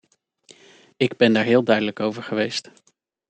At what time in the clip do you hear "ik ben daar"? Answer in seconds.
0.97-1.43